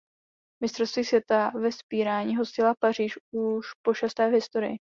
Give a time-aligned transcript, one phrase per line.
[0.63, 4.77] Mistrovství světa ve vzpírání hostila Paříž už pošesté v historii.